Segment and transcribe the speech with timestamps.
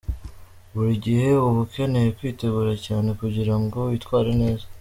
[0.73, 4.65] Buri gihe uba ukeneye kwitegura cyane kugira ngo witware neza.